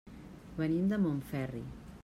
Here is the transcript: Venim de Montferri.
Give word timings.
Venim 0.61 0.89
de 0.93 0.99
Montferri. 1.03 1.65